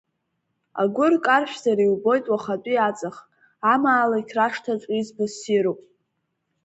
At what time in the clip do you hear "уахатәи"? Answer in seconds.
2.31-2.79